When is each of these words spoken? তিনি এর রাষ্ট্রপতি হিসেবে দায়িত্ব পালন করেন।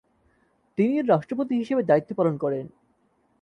তিনি 0.77 0.93
এর 0.97 1.05
রাষ্ট্রপতি 1.09 1.53
হিসেবে 1.55 1.81
দায়িত্ব 1.83 2.11
পালন 2.15 2.35
করেন। 2.37 2.65